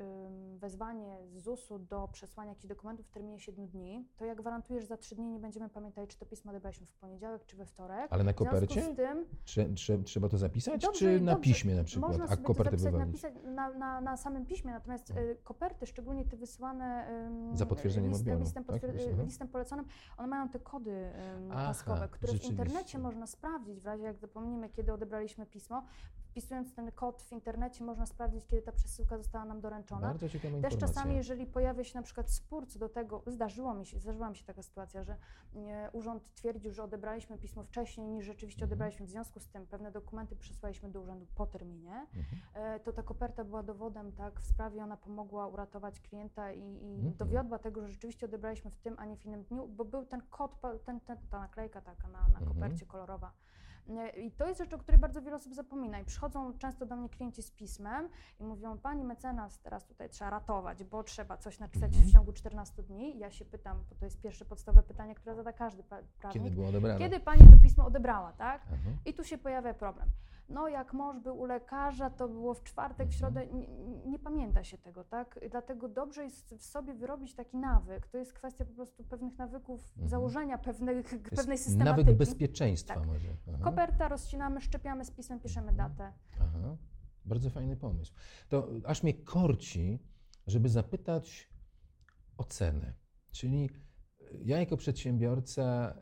wezwanie 0.58 1.18
z 1.26 1.42
ZUS-u 1.42 1.78
do 1.78 2.08
przesłania 2.12 2.48
jakichś 2.50 2.66
dokumentów 2.66 3.06
w 3.06 3.10
terminie 3.10 3.40
7 3.40 3.66
dni, 3.68 4.08
to 4.16 4.24
ja 4.24 4.34
gwarantuję, 4.34 4.80
że 4.80 4.86
za 4.86 4.96
3 4.96 5.14
dni 5.14 5.28
nie 5.28 5.38
będziemy 5.40 5.68
pamiętali, 5.68 6.08
czy 6.08 6.18
to 6.18 6.26
pismo 6.26 6.50
odebraliśmy 6.50 6.86
w 6.86 6.92
poniedziałek, 6.94 7.46
czy 7.46 7.56
we 7.56 7.66
wtorek. 7.66 8.06
Ale 8.12 8.24
na 8.24 8.32
kopercie? 8.32 8.94
tym 8.94 9.26
Trze, 9.44 9.64
trze, 9.68 9.98
trzeba 9.98 10.28
to 10.28 10.38
zapisać? 10.38 10.82
Dobrze, 10.82 10.99
czy 11.00 11.20
na 11.20 11.32
dobrze. 11.32 11.50
piśmie 11.50 11.74
na 11.74 11.84
przykład? 11.84 12.10
można 12.10 12.24
A 12.24 12.28
sobie 12.28 12.42
to 12.42 12.46
kopertę 12.46 12.70
zapisać, 12.78 12.92
wywalić? 12.92 13.22
napisać 13.22 13.34
na, 13.54 13.70
na, 13.70 14.00
na 14.00 14.16
samym 14.16 14.46
piśmie, 14.46 14.72
natomiast 14.72 15.10
Mhm. 15.10 15.28
y, 15.28 15.36
koperty, 15.44 15.86
szczególnie 15.86 16.24
te 16.24 16.36
wysyłane 16.36 17.08
ym, 17.26 17.56
Za 17.56 17.66
potwierdzeniem 17.66 18.10
list, 18.10 18.20
odbioru, 18.20 18.40
listem, 18.40 18.64
tak? 18.64 18.76
potwier- 18.76 19.08
Mhm. 19.08 19.26
listem 19.26 19.48
poleconym, 19.48 19.84
one 20.16 20.28
mają 20.28 20.48
te 20.48 20.58
kody 20.58 20.90
ym, 21.36 21.52
Aha, 21.52 21.66
paskowe, 21.66 22.08
które 22.08 22.32
w 22.32 22.36
rzeczywiście. 22.36 22.62
internecie 22.62 22.98
można 22.98 23.26
sprawdzić, 23.26 23.80
w 23.80 23.86
razie 23.86 24.04
jak 24.04 24.18
zapomnimy, 24.18 24.68
kiedy 24.68 24.92
odebraliśmy 24.92 25.46
pismo. 25.46 25.82
Wpisując 26.30 26.74
ten 26.74 26.92
kod 26.92 27.22
w 27.22 27.32
internecie 27.32 27.84
można 27.84 28.06
sprawdzić, 28.06 28.46
kiedy 28.46 28.62
ta 28.62 28.72
przesyłka 28.72 29.18
została 29.18 29.44
nam 29.44 29.60
doręczona. 29.60 30.00
Bardzo 30.08 30.28
ciekawa 30.28 30.54
Też 30.62 30.72
informacja. 30.72 30.88
czasami, 30.88 31.16
jeżeli 31.16 31.46
pojawia 31.46 31.84
się 31.84 31.98
na 31.98 32.02
przykład 32.02 32.30
spór 32.30 32.66
co 32.68 32.78
do 32.78 32.88
tego, 32.88 33.22
zdarzyło 33.26 33.74
mi 33.74 33.86
się, 33.86 33.98
zdarzyła 33.98 34.30
mi 34.30 34.36
się 34.36 34.44
taka 34.44 34.62
sytuacja, 34.62 35.02
że 35.02 35.16
e, 35.56 35.90
urząd 35.92 36.34
twierdził, 36.34 36.72
że 36.72 36.82
odebraliśmy 36.82 37.38
pismo 37.38 37.62
wcześniej 37.62 38.08
niż 38.08 38.24
rzeczywiście 38.26 38.62
Mhm. 38.62 38.68
odebraliśmy, 38.72 39.06
w 39.06 39.10
związku 39.10 39.40
z 39.40 39.48
tym 39.48 39.66
pewne 39.66 39.90
dokumenty 39.92 40.36
przesłaliśmy 40.36 40.88
do 40.90 41.00
urzędu 41.00 41.26
po 41.34 41.46
terminie, 41.46 42.06
Mhm. 42.16 42.42
e, 42.76 42.80
to 42.80 42.92
ta 42.92 43.02
koperta 43.02 43.44
była 43.44 43.62
dowodem 43.62 44.12
tak, 44.12 44.40
w 44.40 44.44
sprawie, 44.46 44.84
ona 44.84 44.96
pomogła 44.96 45.46
uratować 45.46 46.00
klienta 46.00 46.52
i, 46.52 46.58
i 46.60 46.94
Mhm. 46.94 47.16
dowiodła 47.16 47.58
tego, 47.58 47.82
że 47.82 47.88
rzeczywiście 47.88 48.26
odebraliśmy 48.26 48.70
w 48.70 48.78
tym, 48.78 48.94
a 48.98 49.04
nie 49.04 49.16
w 49.16 49.26
innym 49.26 49.44
dniu, 49.44 49.68
bo 49.68 49.84
był 49.84 50.04
ten 50.04 50.22
kod, 50.30 50.60
ten, 50.84 51.00
ten, 51.00 51.16
ta 51.30 51.38
naklejka 51.38 51.80
taka 51.80 52.08
na, 52.08 52.18
na 52.20 52.26
Mhm. 52.26 52.46
kopercie 52.46 52.86
kolorowa. 52.86 53.32
E, 53.98 54.08
I 54.20 54.30
to 54.30 54.46
jest 54.48 54.58
rzecz, 54.58 54.74
o 54.74 54.78
której 54.78 55.00
bardzo 55.00 55.22
wiele 55.22 55.36
osób 55.36 55.54
zapomina. 55.54 56.00
I 56.00 56.04
przychodzą 56.04 56.58
często 56.58 56.86
do 56.86 56.96
mnie 56.96 57.08
klienci 57.08 57.42
z 57.42 57.50
pismem 57.50 58.08
i 58.40 58.44
mówią, 58.44 58.78
pani 58.78 59.04
mecenas, 59.04 59.58
teraz 59.58 59.86
tutaj 59.86 60.10
trzeba 60.10 60.30
ratować, 60.30 60.84
bo 60.84 61.02
trzeba 61.04 61.36
coś 61.36 61.58
napisać 61.58 61.92
Mhm. 61.92 62.08
w 62.08 62.12
ciągu 62.12 62.32
14 62.32 62.82
dni. 62.82 63.18
Ja 63.18 63.30
się 63.30 63.44
pytam, 63.44 63.84
bo 63.90 63.94
to 63.94 64.04
jest 64.04 64.20
pierwsze 64.20 64.44
podstawowe 64.44 64.82
pytanie, 64.86 65.14
które 65.14 65.34
zada 65.34 65.52
każdy 65.52 65.82
pra- 65.82 66.02
prawnik. 66.20 66.42
Kiedy 66.42 66.50
było 66.56 66.68
odebrane? 66.68 66.98
Kiedy 66.98 67.20
pani 67.20 67.40
to 67.50 67.56
pismo 67.62 67.86
odebrała, 67.86 68.32
tak? 68.32 68.62
Aha. 68.66 68.90
I 69.06 69.14
tu 69.14 69.24
się 69.24 69.38
pojawia 69.38 69.74
problem. 69.74 70.08
No, 70.50 70.68
jak 70.68 70.92
mąż 70.92 71.18
był 71.20 71.38
u 71.40 71.44
lekarza, 71.44 72.10
to 72.10 72.28
było 72.28 72.54
w 72.54 72.62
czwartek, 72.62 73.08
w 73.08 73.14
Mhm. 73.14 73.18
środę, 73.18 73.46
nie, 73.54 73.66
nie 74.10 74.18
pamięta 74.18 74.64
się 74.64 74.78
tego, 74.78 75.04
tak? 75.04 75.40
Dlatego 75.50 75.88
dobrze 75.88 76.24
jest 76.24 76.54
w 76.54 76.62
sobie 76.64 76.94
wyrobić 76.94 77.34
taki 77.34 77.56
nawyk. 77.56 78.06
To 78.06 78.18
jest 78.18 78.32
kwestia 78.32 78.64
po 78.64 78.72
prostu 78.74 79.04
pewnych 79.04 79.38
nawyków, 79.38 79.88
Mhm. 79.90 80.08
założenia 80.08 80.58
pewnych, 80.58 81.12
jest 81.12 81.24
pewnej 81.36 81.58
systematyki. 81.58 82.00
Nawyk 82.04 82.16
bezpieczeństwa 82.18 82.94
Tak. 82.94 83.06
może. 83.06 83.28
Aha. 83.54 83.64
Koperta 83.64 84.08
rozcinamy, 84.08 84.60
szczepiamy 84.60 85.04
z 85.04 85.10
pismem, 85.10 85.40
piszemy 85.40 85.68
Mhm. 85.70 85.88
datę. 85.90 86.12
Aha. 86.40 86.76
Bardzo 87.24 87.50
fajny 87.50 87.76
pomysł. 87.76 88.12
To 88.48 88.68
aż 88.86 89.02
mnie 89.02 89.14
korci, 89.14 89.98
żeby 90.46 90.68
zapytać 90.68 91.50
o 92.36 92.44
cenę. 92.44 92.92
Czyli 93.30 93.70
ja 94.44 94.58
jako 94.60 94.76
przedsiębiorca, 94.76 95.94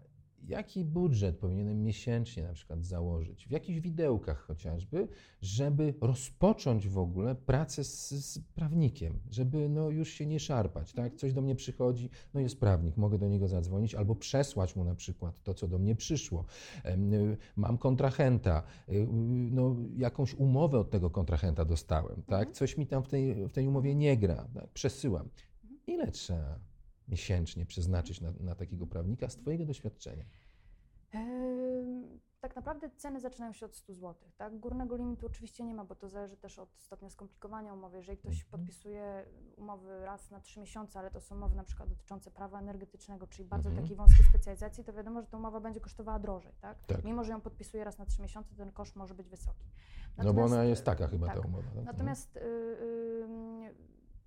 jaki 0.46 0.84
budżet 0.84 1.36
powinienem 1.36 1.82
miesięcznie 1.82 2.42
na 2.42 2.52
przykład 2.52 2.84
założyć, 2.84 3.46
w 3.46 3.50
jakichś 3.50 3.80
widełkach 3.80 4.38
chociażby, 4.38 5.08
żeby 5.42 5.94
rozpocząć 6.00 6.88
w 6.88 6.98
ogóle 6.98 7.34
pracę 7.34 7.84
z, 7.84 8.10
z 8.10 8.38
prawnikiem, 8.38 9.18
żeby 9.30 9.68
no 9.68 9.90
już 9.90 10.08
się 10.08 10.26
nie 10.26 10.40
szarpać, 10.40 10.92
tak? 10.92 11.14
Coś 11.14 11.32
do 11.32 11.42
mnie 11.42 11.54
przychodzi, 11.54 12.10
no 12.34 12.40
jest 12.40 12.60
prawnik, 12.60 12.96
mogę 12.96 13.18
do 13.18 13.28
niego 13.28 13.48
zadzwonić 13.48 13.94
albo 13.94 14.14
przesłać 14.14 14.76
mu 14.76 14.84
na 14.84 14.94
przykład 14.94 15.42
to, 15.42 15.54
co 15.54 15.68
do 15.68 15.78
mnie 15.78 15.94
przyszło. 15.94 16.44
Mam 17.56 17.78
kontrahenta, 17.78 18.62
y, 18.88 18.92
y, 18.92 19.06
no 19.50 19.76
jakąś 19.96 20.34
umowę 20.34 20.78
od 20.78 20.90
tego 20.90 21.10
kontrahenta 21.10 21.64
dostałem, 21.64 22.22
tak? 22.22 22.48
Mhm. 22.48 22.54
Coś 22.54 22.76
mi 22.76 22.86
tam 22.86 23.02
w 23.02 23.08
tej, 23.08 23.48
w 23.48 23.52
tej 23.52 23.66
umowie 23.66 23.94
nie 23.94 24.16
gra, 24.16 24.48
tak? 24.54 24.68
przesyłam. 24.68 25.28
Ile 25.86 26.12
trzeba 26.12 26.68
miesięcznie 27.08 27.66
przeznaczyć 27.66 28.20
na, 28.20 28.32
na 28.40 28.54
takiego 28.54 28.86
prawnika 28.86 29.28
z 29.28 29.36
Twojego 29.36 29.64
doświadczenia? 29.64 30.24
Tak 32.40 32.56
naprawdę 32.56 32.90
ceny 32.96 33.20
zaczynają 33.20 33.52
się 33.52 33.66
od 33.66 33.76
100 33.76 33.94
zł. 33.94 34.14
Tak? 34.36 34.58
Górnego 34.58 34.96
limitu 34.96 35.26
oczywiście 35.26 35.64
nie 35.64 35.74
ma, 35.74 35.84
bo 35.84 35.94
to 35.94 36.08
zależy 36.08 36.36
też 36.36 36.58
od 36.58 36.68
stopnia 36.78 37.10
skomplikowania 37.10 37.74
umowy. 37.74 37.96
Jeżeli 37.96 38.18
ktoś 38.18 38.32
Mhm. 38.44 38.50
podpisuje 38.50 39.24
umowy 39.56 40.04
raz 40.04 40.30
na 40.30 40.40
3 40.40 40.60
miesiące, 40.60 40.98
ale 40.98 41.10
to 41.10 41.20
są 41.20 41.34
umowy 41.36 41.56
na 41.56 41.64
przykład 41.64 41.88
dotyczące 41.88 42.30
prawa 42.30 42.60
energetycznego, 42.60 43.26
czyli 43.26 43.48
bardzo 43.48 43.68
Mhm. 43.68 43.84
takiej 43.84 43.96
wąskiej 43.96 44.26
specjalizacji, 44.26 44.84
to 44.84 44.92
wiadomo, 44.92 45.20
że 45.20 45.26
ta 45.26 45.36
umowa 45.36 45.60
będzie 45.60 45.80
kosztowała 45.80 46.18
drożej. 46.18 46.52
Tak? 46.60 46.78
Tak. 46.86 47.04
Mimo, 47.04 47.24
że 47.24 47.32
ją 47.32 47.40
podpisuje 47.40 47.84
raz 47.84 47.98
na 47.98 48.06
3 48.06 48.22
miesiące, 48.22 48.54
ten 48.54 48.72
koszt 48.72 48.96
może 48.96 49.14
być 49.14 49.28
wysoki. 49.28 49.64
No 50.18 50.24
bo 50.24 50.30
Natomiast, 50.32 50.52
ona 50.54 50.64
jest 50.64 50.84
taka 50.84 51.08
chyba 51.08 51.26
tak. 51.26 51.40
ta 51.40 51.48
umowa. 51.48 51.70
tak? 51.74 51.84
Natomiast 51.84 52.36
y, 52.36 52.40
y, 52.40 52.97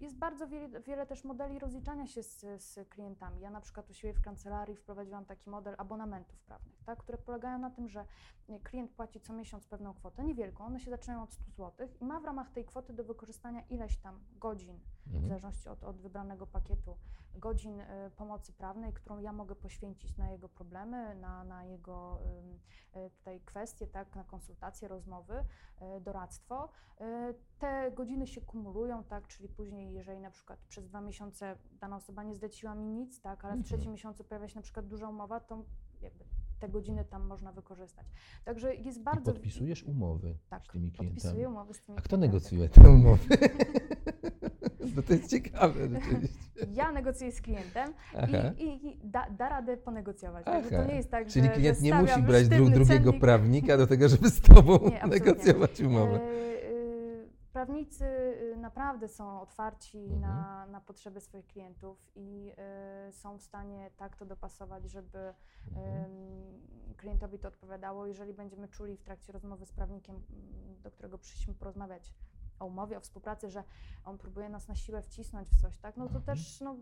jest 0.01 0.17
bardzo 0.17 0.47
wiele, 0.47 0.81
wiele 0.81 1.05
też 1.05 1.23
modeli 1.23 1.59
rozliczania 1.59 2.07
się 2.07 2.23
z, 2.23 2.39
z 2.63 2.89
klientami. 2.89 3.41
Ja 3.41 3.49
na 3.49 3.61
przykład 3.61 3.89
u 3.89 3.93
siebie 3.93 4.13
w 4.13 4.21
kancelarii 4.21 4.75
wprowadziłam 4.75 5.25
taki 5.25 5.49
model 5.49 5.75
abonamentów 5.77 6.39
prawnych, 6.39 6.83
tak, 6.85 6.99
które 6.99 7.17
polegają 7.17 7.59
na 7.59 7.69
tym, 7.69 7.89
że 7.89 8.05
y, 8.49 8.59
klient 8.59 8.91
płaci 8.91 9.21
co 9.21 9.33
miesiąc 9.33 9.67
pewną 9.67 9.93
kwotę, 9.93 10.23
niewielką, 10.23 10.65
one 10.65 10.79
się 10.79 10.91
zaczynają 10.91 11.23
od 11.23 11.33
100 11.33 11.51
zł 11.51 11.87
i 12.01 12.05
ma 12.05 12.19
w 12.19 12.25
ramach 12.25 12.49
tej 12.49 12.65
kwoty 12.65 12.93
do 12.93 13.03
wykorzystania 13.03 13.61
ileś 13.69 13.97
tam 13.97 14.19
godzin 14.31 14.79
w 15.05 15.07
Mhm. 15.15 15.27
zależności 15.27 15.69
od, 15.69 15.83
od 15.83 15.97
wybranego 16.01 16.47
pakietu 16.47 16.95
godzin 17.35 17.79
y, 17.79 17.85
pomocy 18.17 18.53
prawnej, 18.53 18.93
którą 18.93 19.19
ja 19.19 19.33
mogę 19.33 19.55
poświęcić 19.55 20.17
na 20.17 20.31
jego 20.31 20.49
problemy, 20.49 21.15
na, 21.15 21.43
na 21.43 21.65
jego 21.65 22.19
y, 22.95 23.09
tutaj 23.09 23.39
kwestie, 23.41 23.87
tak, 23.87 24.15
na 24.15 24.23
konsultacje, 24.23 24.87
rozmowy, 24.87 25.33
y, 25.97 26.01
doradztwo. 26.01 26.69
Te 27.59 27.91
godziny 27.95 28.27
się 28.27 28.41
kumulują, 28.41 29.03
tak, 29.03 29.27
czyli 29.27 29.49
później, 29.49 29.93
jeżeli 29.93 30.19
na 30.19 30.31
przykład 30.31 30.59
przez 30.67 30.85
dwa 30.85 31.01
miesiące 31.01 31.55
dana 31.79 31.95
osoba 31.95 32.23
nie 32.23 32.35
zleciła 32.35 32.75
mi 32.75 32.85
nic, 32.87 33.21
tak, 33.21 33.45
ale 33.45 33.53
w 33.53 33.57
Mhm. 33.57 33.63
trzecim 33.63 33.91
miesiącu 33.91 34.23
pojawia 34.23 34.47
się 34.47 34.55
na 34.55 34.61
przykład 34.61 34.87
duża 34.87 35.09
umowa, 35.09 35.39
to 35.39 35.63
jakby 36.01 36.25
te 36.59 36.69
godziny 36.69 37.05
tam 37.05 37.27
można 37.27 37.51
wykorzystać. 37.51 38.05
Także 38.45 38.75
jest 38.75 38.97
I 38.99 39.03
bardzo... 39.03 39.31
podpisujesz 39.33 39.83
umowy 39.83 40.37
tak, 40.49 40.65
z 40.65 40.67
tymi 40.67 40.91
klientami. 40.91 41.09
podpisuję 41.21 41.49
umowy 41.49 41.73
z 41.73 41.81
tymi 41.81 41.97
A 41.97 42.01
kto 42.01 42.09
klientami. 42.09 42.33
negocjuje 42.33 42.69
te 42.69 42.89
umowy? 42.89 43.25
No 44.95 45.01
to 45.01 45.13
jest 45.13 45.29
ciekawe 45.29 45.87
rzeczywiście. 45.93 46.41
Ja 46.73 46.91
negocjuję 46.91 47.31
z 47.31 47.41
klientem 47.41 47.93
Aha. 48.17 48.27
i, 48.57 48.63
i, 48.63 48.87
i 48.87 48.99
da, 49.03 49.29
da 49.29 49.49
radę 49.49 49.77
ponegocjować. 49.77 50.45
To 50.45 50.83
nie 50.85 50.95
jest 50.95 51.11
tak, 51.11 51.27
Czyli 51.27 51.45
że, 51.47 51.51
klient 51.51 51.77
że 51.77 51.83
nie 51.83 51.93
musi 51.93 52.21
brać 52.21 52.47
dru 52.49 52.69
drugiego 52.69 53.03
cennik. 53.05 53.21
prawnika 53.21 53.77
do 53.77 53.87
tego, 53.87 54.09
żeby 54.09 54.29
z 54.29 54.41
tobą 54.41 54.79
Nie, 54.89 55.07
negocjować 55.07 55.81
umowę. 55.81 56.21
E, 56.21 56.25
e, 56.25 56.71
Prawnicy 57.53 58.05
e, 58.05 58.55
naprawdę 58.57 59.07
są 59.07 59.41
otwarci 59.41 59.97
Mhm. 59.97 60.21
na, 60.21 60.65
na 60.71 60.81
potrzeby 60.81 61.21
swoich 61.21 61.47
klientów 61.47 61.97
i 62.15 62.51
są 63.11 63.37
w 63.37 63.41
stanie 63.41 63.91
tak 63.97 64.15
to 64.15 64.25
dopasować, 64.25 64.91
żeby 64.91 65.33
Mhm. 65.77 66.11
klientowi 66.97 67.39
to 67.39 67.47
odpowiadało. 67.47 68.05
Jeżeli 68.05 68.33
będziemy 68.33 68.67
czuli 68.67 68.97
w 68.97 69.01
trakcie 69.03 69.33
rozmowy 69.33 69.65
z 69.65 69.71
prawnikiem, 69.71 70.15
m, 70.15 70.21
do 70.83 70.91
którego 70.91 71.17
przyszliśmy 71.17 71.53
porozmawiać 71.53 72.13
o 72.61 72.65
umowie, 72.65 72.97
o 72.97 72.99
współpracy, 73.01 73.49
że 73.49 73.63
on 74.05 74.17
próbuje 74.17 74.49
nas 74.49 74.67
na 74.67 74.75
siłę 74.75 75.01
wcisnąć 75.01 75.49
w 75.49 75.61
coś, 75.61 75.77
tak, 75.77 75.97
no 75.97 76.03
to 76.09 76.15
Mhm. 76.17 76.23
też 76.25 76.61
no, 76.61 76.75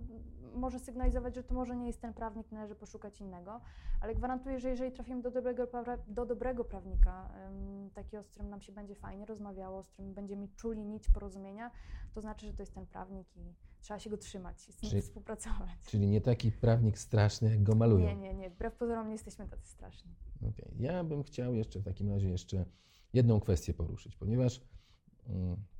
może 0.56 0.80
sygnalizować, 0.80 1.36
że 1.36 1.44
to 1.44 1.54
może 1.54 1.76
nie 1.76 1.88
jest 1.88 2.02
ten 2.02 2.14
prawnik, 2.14 2.52
należy 2.52 2.76
poszukać 2.76 3.22
innego, 3.22 3.62
ale 4.02 4.16
gwarantuję, 4.16 4.60
że 4.60 4.70
jeżeli 4.70 4.92
trafimy 4.92 5.22
do 5.22 5.32
dobrego, 5.32 5.68
do 6.08 6.26
dobrego 6.26 6.64
prawnika, 6.66 7.30
em, 7.34 7.90
takiego, 7.94 8.24
z 8.24 8.28
którym 8.30 8.50
nam 8.50 8.62
się 8.62 8.72
będzie 8.72 8.96
fajnie 8.96 9.26
rozmawiało, 9.26 9.84
z 9.84 9.90
którym 9.90 10.14
będziemy 10.14 10.48
czuli 10.56 10.86
nić 10.86 11.10
porozumienia, 11.10 11.72
to 12.14 12.22
znaczy, 12.22 12.46
że 12.48 12.54
to 12.54 12.62
jest 12.62 12.74
ten 12.74 12.86
prawnik 12.86 13.38
i 13.38 13.54
trzeba 13.82 14.00
się 14.00 14.10
go 14.10 14.18
trzymać 14.18 14.70
i 14.70 14.74
z 14.74 14.82
nim 14.82 14.90
Czyli- 14.90 15.02
współpracować. 15.02 15.70
Czyli 15.88 16.08
nie 16.08 16.22
taki 16.22 16.52
prawnik 16.52 16.98
straszny, 17.00 17.50
jak 17.50 17.64
go 17.64 17.76
malują. 17.76 18.06
Nie, 18.06 18.16
nie, 18.16 18.34
nie. 18.34 18.50
Wbrew 18.50 18.76
pozorom 18.76 19.08
nie 19.08 19.14
jesteśmy 19.14 19.48
tacy 19.48 19.68
straszni. 19.68 20.12
Okej. 20.50 20.72
Ja 20.80 21.04
bym 21.04 21.24
chciał 21.24 21.54
jeszcze 21.56 21.80
w 21.80 21.84
takim 21.84 22.10
razie 22.10 22.30
jeszcze 22.30 22.66
jedną 23.14 23.40
kwestię 23.40 23.74
poruszyć, 23.74 24.16
ponieważ 24.16 24.62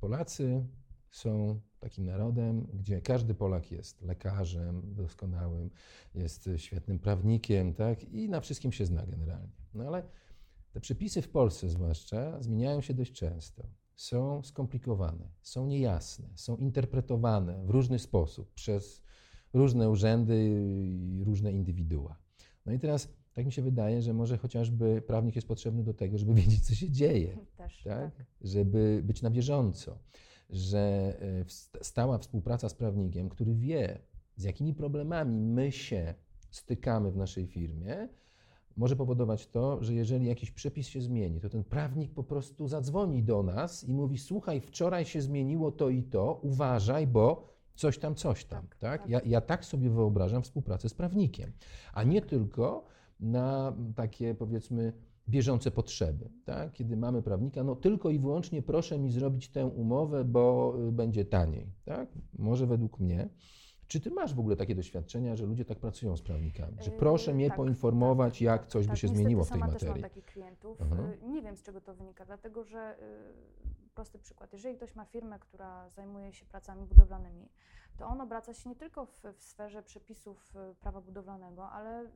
Polacy 0.00 0.66
są 1.10 1.60
takim 1.80 2.04
narodem, 2.04 2.66
gdzie 2.74 3.00
każdy 3.00 3.34
Polak 3.34 3.72
jest 3.72 4.02
lekarzem 4.02 4.94
doskonałym, 4.94 5.70
jest 6.14 6.46
y, 6.46 6.58
świetnym 6.58 6.98
prawnikiem, 6.98 7.74
tak? 7.74 8.04
I 8.04 8.28
na 8.28 8.40
wszystkim 8.40 8.72
się 8.72 8.86
zna 8.86 9.06
generalnie. 9.06 9.52
No 9.74 9.84
ale 9.84 10.02
te 10.72 10.80
przepisy 10.80 11.22
w 11.22 11.28
Polsce 11.28 11.68
zwłaszcza 11.68 12.42
zmieniają 12.42 12.80
się 12.80 12.94
dość 12.94 13.12
często. 13.12 13.66
Są 13.96 14.42
skomplikowane, 14.42 15.28
są 15.42 15.66
niejasne, 15.66 16.28
są 16.34 16.56
interpretowane 16.56 17.64
w 17.66 17.70
różny 17.70 17.98
sposób 17.98 18.54
przez 18.54 19.02
różne 19.52 19.90
urzędy 19.90 20.48
i 20.84 21.24
różne 21.24 21.52
indywidua. 21.52 22.16
No 22.66 22.72
i 22.72 22.78
teraz 22.78 23.08
tak 23.40 23.46
mi 23.46 23.52
się 23.52 23.62
wydaje, 23.62 24.02
że 24.02 24.12
może 24.12 24.38
chociażby 24.38 25.02
prawnik 25.06 25.36
jest 25.36 25.48
potrzebny 25.48 25.82
do 25.82 25.94
tego, 25.94 26.18
żeby 26.18 26.34
wiedzieć, 26.40 26.66
co 26.66 26.74
się 26.74 26.90
dzieje, 26.90 27.38
Też, 27.56 27.82
tak? 27.84 28.16
tak. 28.16 28.26
żeby 28.40 29.00
być 29.04 29.22
na 29.22 29.30
bieżąco, 29.30 29.98
że 30.50 31.14
e, 31.80 31.84
stała 31.84 32.18
współpraca 32.18 32.68
z 32.68 32.74
prawnikiem, 32.74 33.28
który 33.28 33.54
wie, 33.54 33.98
z 34.36 34.44
jakimi 34.44 34.74
problemami 34.74 35.40
my 35.40 35.72
się 35.72 36.14
stykamy 36.50 37.10
w 37.10 37.16
naszej 37.16 37.46
firmie, 37.46 38.08
może 38.76 38.96
powodować 38.96 39.46
to, 39.46 39.84
że 39.84 39.94
jeżeli 39.94 40.26
jakiś 40.26 40.50
przepis 40.50 40.88
się 40.88 41.00
zmieni, 41.00 41.40
to 41.40 41.48
ten 41.48 41.64
prawnik 41.64 42.14
po 42.14 42.24
prostu 42.24 42.68
zadzwoni 42.68 43.22
do 43.22 43.42
nas 43.42 43.84
i 43.84 43.92
mówi: 43.92 44.18
Słuchaj, 44.18 44.60
wczoraj 44.60 45.04
się 45.04 45.22
zmieniło 45.22 45.72
to 45.72 45.88
i 45.88 46.02
to, 46.02 46.40
uważaj, 46.42 47.06
bo 47.06 47.48
coś 47.74 47.98
tam, 47.98 48.14
coś 48.14 48.44
tam. 48.44 48.66
Tak, 48.66 48.78
Tak, 48.78 49.00
tak. 49.00 49.10
Ja, 49.10 49.20
ja 49.24 49.40
tak 49.40 49.64
sobie 49.64 49.90
wyobrażam 49.90 50.42
współpracę 50.42 50.88
z 50.88 50.94
prawnikiem, 50.94 51.52
a 51.92 52.02
nie 52.02 52.22
tylko 52.22 52.84
na 53.20 53.72
takie 53.96 54.34
powiedzmy 54.34 54.92
bieżące 55.28 55.70
potrzeby. 55.70 56.30
Tak? 56.44 56.72
Kiedy 56.72 56.96
mamy 56.96 57.22
prawnika, 57.22 57.64
no 57.64 57.76
tylko 57.76 58.10
i 58.10 58.18
wyłącznie 58.18 58.62
proszę 58.62 58.98
mi 58.98 59.10
zrobić 59.10 59.48
tę 59.48 59.66
umowę, 59.66 60.24
bo 60.24 60.74
y, 60.88 60.92
będzie 60.92 61.24
taniej. 61.24 61.66
Tak? 61.84 62.08
Może 62.38 62.66
według 62.66 63.00
mnie. 63.00 63.28
Czy 63.86 64.00
ty 64.00 64.10
masz 64.10 64.34
w 64.34 64.40
ogóle 64.40 64.56
takie 64.56 64.74
doświadczenia, 64.74 65.36
że 65.36 65.46
ludzie 65.46 65.64
tak 65.64 65.78
pracują 65.78 66.16
z 66.16 66.22
prawnikami? 66.22 66.76
Że 66.82 66.90
Yy, 66.90 66.98
proszę 66.98 67.34
mnie 67.34 67.48
tak, 67.48 67.56
poinformować, 67.56 68.32
tak, 68.34 68.40
jak 68.40 68.60
tak, 68.60 68.70
coś 68.70 68.86
by 68.86 68.90
tak. 68.90 68.98
się 68.98 69.06
Niestety 69.06 69.22
zmieniło 69.22 69.44
w 69.44 69.48
tej 69.48 69.60
sama 69.60 69.72
też 69.72 69.74
materii? 69.82 70.02
mam 70.02 70.10
takich 70.10 70.24
klientów. 70.24 70.78
Aha. 70.82 70.96
Y, 71.22 71.28
Nie 71.28 71.42
wiem, 71.42 71.56
z 71.56 71.62
czego 71.62 71.80
to 71.80 71.94
wynika, 71.94 72.24
dlatego 72.26 72.64
że 72.64 72.96
y, 72.98 73.90
prosty 73.94 74.18
przykład. 74.18 74.52
Jeżeli 74.52 74.76
ktoś 74.76 74.94
ma 74.94 75.04
firmę, 75.04 75.38
która 75.38 75.88
zajmuje 75.90 76.32
się 76.32 76.46
pracami 76.46 76.86
budowlanymi, 76.86 77.48
to 77.98 78.06
on 78.06 78.20
obraca 78.20 78.54
się 78.54 78.68
nie 78.68 78.76
tylko 78.76 79.06
w, 79.06 79.22
w 79.38 79.42
sferze 79.42 79.82
przepisów 79.82 80.54
prawa 80.80 81.00
budowlanego, 81.00 81.70
ale 81.70 82.10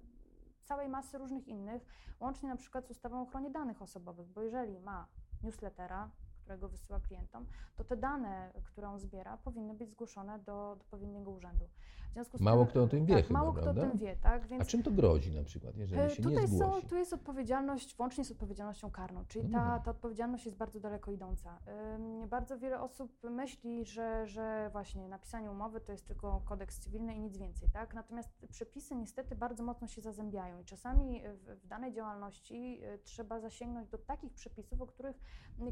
całej 0.64 0.88
masy 0.88 1.18
różnych 1.18 1.48
innych, 1.48 1.82
łącznie 2.20 2.48
na 2.48 2.56
przykład 2.56 2.86
z 2.86 2.90
ustawą 2.90 3.18
o 3.18 3.22
ochronie 3.22 3.50
danych 3.50 3.82
osobowych, 3.82 4.28
bo 4.28 4.42
jeżeli 4.42 4.80
ma 4.80 5.06
newslettera, 5.42 6.10
którego 6.44 6.68
wysyła 6.68 7.00
klientom, 7.00 7.46
to 7.76 7.84
te 7.84 7.96
dane, 7.96 8.52
które 8.64 8.88
on 8.88 8.98
zbiera, 8.98 9.36
powinny 9.36 9.74
być 9.74 9.90
zgłoszone 9.90 10.38
do, 10.38 10.70
odpowiedniego 10.70 11.30
urzędu. 11.30 11.64
W 12.10 12.12
związku 12.14 12.38
z 12.38 12.40
Mało 12.40 12.64
tym, 12.64 12.70
kto 12.70 12.82
o 12.82 12.86
tym 12.88 13.06
wie 13.06 13.14
tak, 13.16 13.26
chyba, 13.26 13.38
Mało 13.38 13.52
kto 13.52 13.60
o 13.60 13.64
prawda? 13.64 13.82
tym 13.82 13.98
wie, 13.98 14.16
tak? 14.16 14.46
Więc 14.46 14.62
A 14.62 14.64
czym 14.64 14.82
to 14.82 14.90
grozi 14.90 15.36
na 15.36 15.44
przykład, 15.44 15.76
jeżeli 15.76 16.00
E, 16.02 16.10
się 16.10 16.22
nie 16.22 16.28
Tutaj 16.28 16.48
zgłosi? 16.48 16.82
są, 16.82 16.88
tu 16.88 16.96
jest 16.96 17.12
odpowiedzialność, 17.12 17.96
włącznie 17.96 18.24
z 18.24 18.30
odpowiedzialnością 18.30 18.90
karną, 18.90 19.24
czyli 19.28 19.44
Mhm. 19.46 19.64
ta, 19.64 19.78
ta 19.84 19.90
odpowiedzialność 19.90 20.44
jest 20.44 20.56
bardzo 20.58 20.80
daleko 20.80 21.12
idąca. 21.12 21.58
Ym, 21.94 22.28
Bardzo 22.28 22.58
wiele 22.58 22.80
osób 22.80 23.12
myśli, 23.30 23.84
że, 23.84 24.26
że 24.26 24.68
właśnie 24.72 25.08
napisanie 25.08 25.50
umowy 25.50 25.80
to 25.80 25.92
jest 25.92 26.06
tylko 26.06 26.40
kodeks 26.44 26.78
cywilny 26.78 27.14
i 27.14 27.20
nic 27.20 27.36
więcej, 27.36 27.68
tak? 27.70 27.94
Natomiast 27.94 28.46
przepisy 28.50 28.94
niestety 28.96 29.36
bardzo 29.36 29.62
mocno 29.62 29.86
się 29.86 30.00
zazębiają 30.00 30.58
i 30.60 30.64
czasami 30.64 31.22
w, 31.34 31.60
w 31.62 31.66
danej 31.66 31.92
działalności 31.92 32.80
y, 32.84 32.98
trzeba 33.04 33.40
zasięgnąć 33.40 33.88
do 33.88 33.98
takich 33.98 34.32
przepisów, 34.34 34.80
o 34.82 34.86
których 34.86 35.16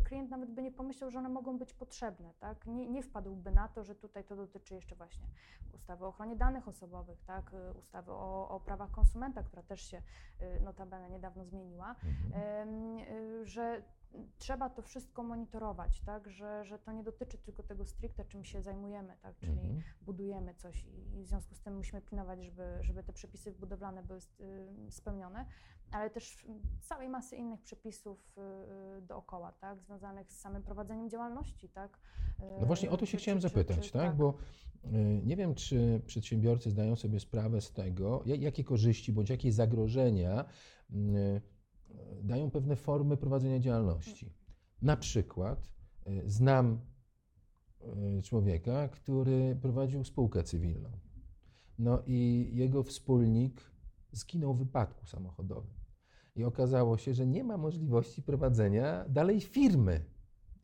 klient 0.04 0.30
nawet 0.30 0.50
by 0.50 0.61
nie 0.62 0.72
pomyślał, 0.72 1.10
że 1.10 1.18
one 1.18 1.28
mogą 1.28 1.58
być 1.58 1.74
potrzebne, 1.74 2.34
tak? 2.40 2.66
Nie, 2.66 2.88
nie 2.88 3.02
wpadłby 3.02 3.50
na 3.50 3.68
to, 3.68 3.84
że 3.84 3.94
tutaj 3.94 4.24
to 4.24 4.36
dotyczy 4.36 4.74
jeszcze 4.74 4.94
właśnie 4.96 5.26
ustawy 5.72 6.04
o 6.04 6.08
ochronie 6.08 6.36
danych 6.36 6.68
osobowych, 6.68 7.22
tak? 7.24 7.52
Y, 7.54 7.72
Ustawy 7.78 8.12
o, 8.12 8.48
o 8.48 8.60
prawach 8.60 8.90
konsumenta, 8.90 9.42
która 9.42 9.62
też 9.62 9.80
się 9.80 10.02
y, 10.42 10.60
notabene 10.60 11.10
niedawno 11.10 11.44
zmieniła, 11.44 11.96
Mhm. 12.04 12.98
y, 12.98 13.46
że 13.46 13.82
trzeba 14.38 14.70
to 14.70 14.82
wszystko 14.82 15.22
monitorować, 15.22 16.00
tak? 16.00 16.28
Że, 16.30 16.64
że 16.64 16.78
to 16.78 16.92
nie 16.92 17.02
dotyczy 17.02 17.38
tylko 17.38 17.62
tego 17.62 17.84
stricte, 17.84 18.24
czym 18.24 18.44
się 18.44 18.62
zajmujemy, 18.62 19.16
tak? 19.22 19.38
Czyli 19.38 19.52
Mhm. 19.60 19.82
budujemy 20.02 20.54
coś 20.54 20.84
i, 20.84 21.22
w 21.22 21.26
związku 21.26 21.54
z 21.54 21.60
tym 21.60 21.76
musimy 21.76 22.02
pilnować, 22.02 22.42
żeby, 22.44 22.78
żeby 22.80 23.02
te 23.02 23.12
przepisy 23.12 23.52
budowlane 23.52 24.02
były 24.02 24.20
spełnione, 24.90 25.46
ale 25.92 26.10
też 26.10 26.46
całej 26.80 27.08
masy 27.08 27.36
innych 27.36 27.62
przepisów 27.62 28.38
y, 28.38 28.40
y, 28.98 29.02
dookoła, 29.02 29.52
tak? 29.52 29.82
Związanych 29.82 30.32
z 30.32 30.38
samym 30.40 30.62
prowadzeniem 30.62 31.10
działalności, 31.10 31.68
tak? 31.68 31.98
No 32.60 32.66
właśnie 32.66 32.90
o 32.90 32.96
to 32.96 33.04
Y, 33.04 33.06
się 33.06 33.16
czy- 33.18 33.22
chciałem 33.22 33.40
czy- 33.40 33.48
zapytać, 33.48 33.86
czy- 33.86 33.92
tak? 33.92 34.16
Bo 34.16 34.34
y, 34.84 34.88
nie 35.24 35.36
wiem, 35.36 35.54
czy 35.54 36.02
przedsiębiorcy 36.06 36.70
zdają 36.70 36.96
sobie 36.96 37.20
sprawę 37.20 37.60
z 37.60 37.72
tego, 37.72 38.22
ja- 38.26 38.36
jakie 38.36 38.64
korzyści 38.64 39.12
bądź 39.12 39.30
jakie 39.30 39.52
zagrożenia 39.52 40.44
y, 40.90 40.94
y, 41.90 42.22
dają 42.22 42.50
pewne 42.50 42.76
formy 42.76 43.16
prowadzenia 43.16 43.58
działalności. 43.58 44.32
Na 44.82 44.96
przykład 44.96 45.70
y, 46.06 46.22
znam 46.30 46.80
y, 48.18 48.22
człowieka, 48.22 48.88
który 48.88 49.56
prowadził 49.62 50.04
spółkę 50.04 50.42
cywilną. 50.42 50.90
No 51.78 52.02
i 52.06 52.50
jego 52.52 52.82
wspólnik 52.82 53.60
zginął 54.12 54.54
w 54.54 54.58
wypadku 54.58 55.06
samochodowym. 55.06 55.81
I 56.36 56.44
okazało 56.44 56.98
się, 56.98 57.14
że 57.14 57.26
nie 57.26 57.44
ma 57.44 57.56
możliwości 57.56 58.22
prowadzenia 58.22 59.04
dalej 59.08 59.40
firmy. 59.40 60.04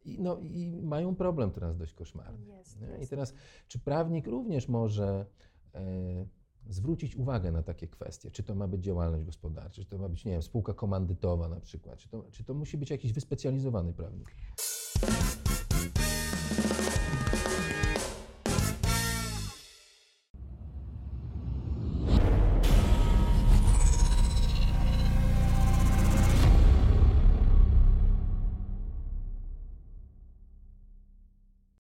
I, 0.04 0.20
no, 0.20 0.38
I 0.40 0.80
mają 0.82 1.14
problem 1.14 1.50
teraz 1.50 1.76
dość 1.76 1.94
koszmarny. 1.94 2.46
Jest, 2.46 2.80
nie? 2.80 2.96
I 2.96 2.98
jest. 2.98 3.10
teraz, 3.10 3.34
czy 3.68 3.78
prawnik 3.78 4.26
również 4.26 4.68
może 4.68 5.26
e, 5.74 6.26
zwrócić 6.68 7.16
uwagę 7.16 7.52
na 7.52 7.62
takie 7.62 7.88
kwestie? 7.88 8.30
Czy 8.30 8.42
to 8.42 8.54
ma 8.54 8.68
być 8.68 8.84
działalność 8.84 9.24
gospodarcza, 9.24 9.82
czy 9.82 9.88
to 9.88 9.98
ma 9.98 10.08
być, 10.08 10.24
nie 10.24 10.32
wiem, 10.32 10.42
spółka 10.42 10.74
komandytowa 10.74 11.48
na 11.48 11.60
przykład, 11.60 11.98
czy 11.98 12.08
to, 12.08 12.24
czy 12.30 12.44
to 12.44 12.54
musi 12.54 12.78
być 12.78 12.90
jakiś 12.90 13.12
wyspecjalizowany 13.12 13.92
prawnik? 13.92 14.34